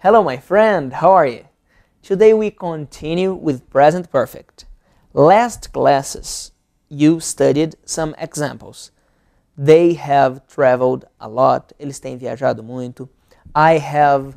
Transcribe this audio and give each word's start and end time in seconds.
Hello, 0.00 0.22
my 0.22 0.36
friend, 0.36 0.92
how 0.92 1.10
are 1.10 1.26
you? 1.26 1.44
Today 2.04 2.32
we 2.32 2.52
continue 2.52 3.34
with 3.34 3.68
present 3.68 4.12
perfect. 4.12 4.64
Last 5.12 5.72
classes, 5.72 6.52
you 6.88 7.18
studied 7.18 7.74
some 7.84 8.14
examples. 8.16 8.92
They 9.56 9.94
have 9.94 10.46
traveled 10.46 11.06
a 11.20 11.28
lot, 11.28 11.72
eles 11.80 11.98
têm 11.98 12.16
viajado 12.16 12.62
muito. 12.62 13.08
I 13.56 13.78
have 13.78 14.36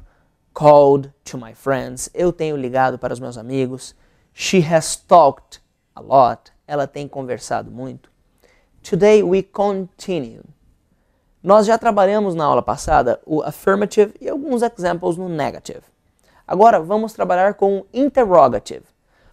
called 0.55 1.13
to 1.25 1.37
my 1.37 1.53
friends, 1.53 2.09
eu 2.15 2.31
tenho 2.31 2.57
ligado 2.57 2.97
para 2.97 3.13
os 3.13 3.19
meus 3.19 3.37
amigos. 3.37 3.93
She 4.33 4.61
has 4.61 4.95
talked 4.95 5.59
a 5.95 6.01
lot, 6.01 6.51
ela 6.67 6.87
tem 6.87 7.07
conversado 7.07 7.69
muito. 7.69 8.09
Today 8.81 9.21
we 9.21 9.43
continue. 9.43 10.41
Nós 11.43 11.65
já 11.65 11.77
trabalhamos 11.77 12.35
na 12.35 12.45
aula 12.45 12.61
passada 12.61 13.19
o 13.25 13.41
affirmative 13.41 14.13
e 14.21 14.29
alguns 14.29 14.61
examples 14.61 15.17
no 15.17 15.27
negative. 15.27 15.81
Agora 16.47 16.79
vamos 16.79 17.13
trabalhar 17.13 17.55
com 17.55 17.79
o 17.79 17.85
interrogative. 17.91 18.85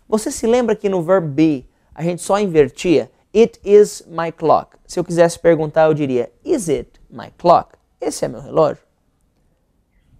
Você 0.09 0.31
se 0.31 0.47
lembra 0.47 0.75
que 0.75 0.89
no 0.89 1.03
verbo 1.03 1.29
be 1.29 1.69
a 1.95 2.03
gente 2.03 2.23
só 2.23 2.39
invertia 2.39 3.11
It 3.35 3.61
is 3.63 4.03
my 4.07 4.33
clock. 4.33 4.79
Se 4.87 4.99
eu 4.99 5.05
quisesse 5.05 5.39
perguntar, 5.39 5.87
eu 5.87 5.95
diria 5.95 6.33
Is 6.43 6.69
it 6.69 6.99
my 7.11 7.31
clock? 7.37 7.77
Esse 8.01 8.25
é 8.25 8.29
meu 8.29 8.41
relógio. 8.41 8.83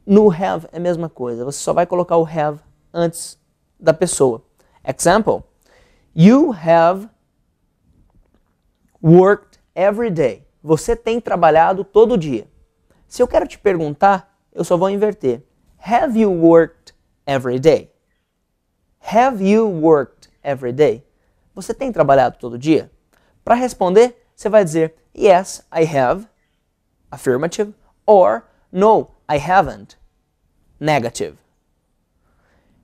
No 0.05 0.31
have 0.31 0.67
é 0.73 0.77
a 0.77 0.81
mesma 0.81 1.09
coisa. 1.09 1.45
Você 1.45 1.59
só 1.59 1.73
vai 1.73 1.87
colocar 1.87 2.17
o 2.17 2.27
have 2.27 2.61
antes 2.93 3.39
da 3.81 3.95
pessoa. 3.95 4.43
Example: 4.87 5.43
You 6.15 6.53
have 6.53 7.09
worked 9.03 9.59
every 9.75 10.11
day. 10.11 10.48
Você 10.63 10.97
tem 10.97 11.21
trabalhado 11.21 11.85
todo 11.85 12.19
dia. 12.19 12.49
Se 13.07 13.23
eu 13.23 13.29
quero 13.29 13.47
te 13.47 13.59
perguntar, 13.59 14.37
eu 14.53 14.65
só 14.65 14.77
vou 14.77 14.91
inverter. 14.91 15.43
Have 15.79 16.19
you 16.19 16.31
worked 16.31 16.95
every 17.27 17.59
day? 17.59 17.93
Have 19.01 19.43
you 19.43 19.69
worked 19.69 20.29
every 20.43 20.73
day? 20.73 21.07
Você 21.55 21.73
tem 21.73 21.93
trabalhado 21.93 22.39
todo 22.39 22.59
dia? 22.59 22.91
Para 23.45 23.55
responder, 23.55 24.17
você 24.35 24.49
vai 24.49 24.65
dizer 24.65 24.95
Yes, 25.17 25.67
I 25.73 25.85
have, 25.85 26.29
affirmative, 27.11 27.75
or 28.07 28.45
No, 28.71 29.13
I 29.29 29.39
haven't, 29.39 29.97
negative. 30.79 31.39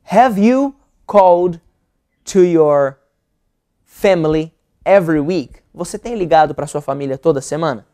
Have 0.05 0.39
you 0.39 0.75
called 1.07 1.61
to 2.25 2.43
your 2.43 2.99
family 3.85 4.55
every 4.87 5.21
week? 5.21 5.64
Você 5.75 5.99
tem 5.99 6.15
ligado 6.15 6.55
para 6.55 6.69
sua 6.69 6.81
família 6.81 7.19
toda 7.19 7.41
semana? 7.41 7.85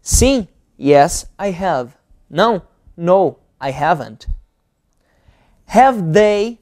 Sim, 0.00 0.48
yes, 0.78 1.30
I 1.40 1.50
have. 1.64 1.92
Não, 2.28 2.62
no, 2.96 3.38
I 3.60 3.70
haven't. 3.70 4.26
Have 5.66 6.02
they 6.12 6.58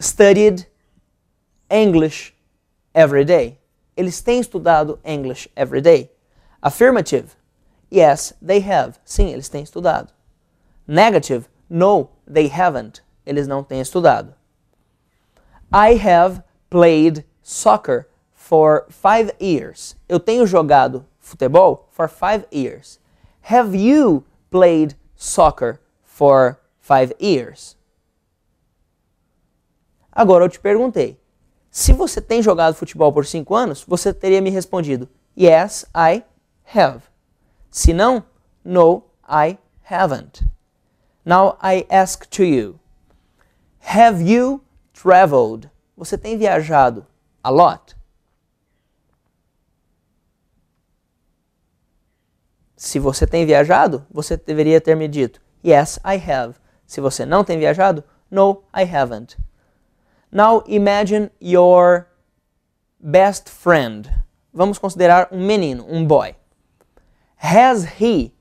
studied 0.00 0.66
English 1.70 2.34
every 2.92 3.24
day? 3.24 3.60
Eles 3.96 4.20
têm 4.20 4.40
estudado 4.40 4.98
English 5.04 5.48
every 5.54 5.80
day? 5.80 6.10
Affirmative. 6.60 7.36
Yes, 7.92 8.34
they 8.44 8.58
have. 8.58 8.98
Sim, 9.04 9.28
eles 9.28 9.48
têm 9.48 9.62
estudado. 9.62 10.12
Negative. 10.88 11.46
No, 11.70 12.10
they 12.26 12.48
haven't. 12.48 13.02
Eles 13.24 13.46
não 13.46 13.62
têm 13.62 13.80
estudado. 13.80 14.34
I 15.72 15.94
have 15.94 16.42
played 16.68 17.24
soccer 17.46 18.08
for 18.34 18.86
five 18.88 19.32
years. 19.40 19.94
Eu 20.08 20.18
tenho 20.18 20.44
jogado 20.44 21.06
futebol 21.20 21.88
for 21.92 22.08
five 22.08 22.44
years. 22.52 22.98
Have 23.42 23.76
you 23.76 24.24
played 24.50 24.96
soccer 25.14 25.78
for 26.02 26.58
five 26.80 27.14
years? 27.20 27.76
Agora 30.10 30.44
eu 30.44 30.48
te 30.48 30.58
perguntei. 30.58 31.20
Se 31.70 31.92
você 31.92 32.20
tem 32.20 32.42
jogado 32.42 32.74
futebol 32.74 33.12
por 33.12 33.24
cinco 33.24 33.54
anos, 33.54 33.84
você 33.86 34.12
teria 34.12 34.40
me 34.40 34.50
respondido 34.50 35.08
Yes, 35.38 35.86
I 35.94 36.24
have. 36.74 37.02
Se 37.70 37.92
não, 37.92 38.24
No, 38.64 39.04
I 39.28 39.58
haven't. 39.88 40.42
Now 41.24 41.58
I 41.62 41.86
ask 41.88 42.28
to 42.30 42.42
you. 42.42 42.80
Have 43.78 44.20
you 44.20 44.64
traveled? 44.92 45.70
Você 45.96 46.18
tem 46.18 46.36
viajado 46.36 47.06
a 47.46 47.50
lot? 47.50 47.96
Se 52.76 52.98
você 52.98 53.24
tem 53.24 53.46
viajado, 53.46 54.04
você 54.10 54.36
deveria 54.36 54.80
ter 54.80 54.96
me 54.96 55.06
dito 55.06 55.40
Yes, 55.64 55.98
I 56.04 56.16
have. 56.16 56.56
Se 56.86 57.00
você 57.00 57.24
não 57.24 57.44
tem 57.44 57.58
viajado, 57.58 58.02
No, 58.28 58.64
I 58.74 58.82
haven't. 58.82 59.36
Now 60.32 60.64
imagine 60.66 61.30
your 61.40 62.08
best 62.98 63.48
friend. 63.48 64.10
Vamos 64.52 64.78
considerar 64.78 65.28
um 65.30 65.46
menino, 65.46 65.86
um 65.88 66.04
boy. 66.04 66.34
Has 67.36 68.00
he 68.00 68.32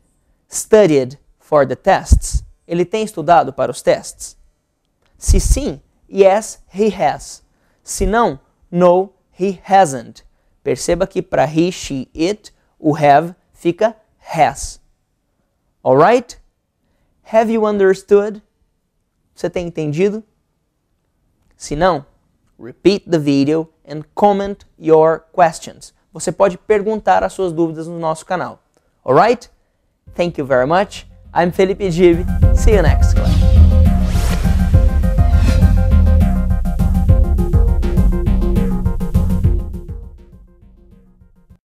studied 0.49 1.19
for 1.39 1.67
the 1.67 1.75
tests? 1.75 2.43
Ele 2.67 2.83
tem 2.83 3.03
estudado 3.03 3.53
para 3.53 3.71
os 3.71 3.83
testes? 3.83 4.35
Se 5.19 5.39
sim, 5.39 5.79
yes, 6.09 6.63
he 6.73 6.89
has. 6.89 7.43
Se 7.83 8.07
não, 8.07 8.39
no, 8.71 9.13
he 9.31 9.59
hasn't. 9.63 10.23
Perceba 10.63 11.07
que 11.07 11.21
para 11.21 11.45
he, 11.45 11.71
she, 11.71 12.09
it, 12.13 12.51
o 12.79 12.93
have 12.93 13.35
fica 13.53 13.95
has. 14.19 14.79
Alright? 15.83 16.37
Have 17.31 17.51
you 17.51 17.65
understood? 17.65 18.41
Você 19.35 19.49
tem 19.49 19.67
entendido? 19.67 20.23
Se 21.57 21.75
não, 21.75 22.05
repeat 22.59 23.09
the 23.09 23.19
video 23.19 23.69
and 23.87 24.03
comment 24.15 24.65
your 24.77 25.25
questions. 25.31 25.93
Você 26.13 26.31
pode 26.31 26.57
perguntar 26.57 27.23
as 27.23 27.33
suas 27.33 27.51
dúvidas 27.51 27.87
no 27.87 27.99
nosso 27.99 28.25
canal. 28.25 28.59
Alright? 29.03 29.49
Thank 30.15 30.39
you 30.39 30.45
very 30.45 30.65
much. 30.65 31.05
I'm 31.33 31.51
Felipe 31.51 31.91
Gibi. 31.91 32.25
See 32.55 32.73
you 32.73 32.81
next 32.81 33.13
class. 33.13 33.34